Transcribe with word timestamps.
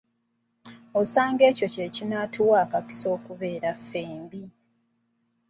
Osanga 0.99 1.43
ekyo 1.51 1.67
kye 1.73 1.85
kinaatuwa 1.95 2.55
akakisa 2.65 3.05
okubeera 3.17 3.69
ffembi. 3.79 4.43